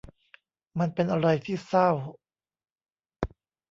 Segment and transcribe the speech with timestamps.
[0.79, 1.89] มันเป็นอะไรที่เศร้า